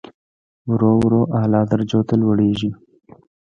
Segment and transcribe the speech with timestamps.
[0.71, 2.69] ورو ورو اعلی درجو ته لوړېږي.